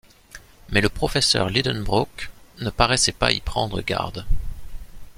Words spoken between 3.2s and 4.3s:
y prendre garde.